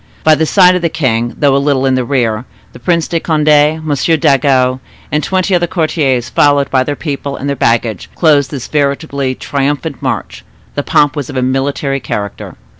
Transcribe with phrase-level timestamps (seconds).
[0.23, 3.19] By the side of the king, though a little in the rear, the Prince de
[3.19, 3.85] Conde, M.
[3.93, 4.79] Dangeau,
[5.11, 10.01] and twenty other courtiers, followed by their people and their baggage, closed this veritably triumphant
[10.01, 10.43] march.
[10.73, 12.55] The pomp was of a military character.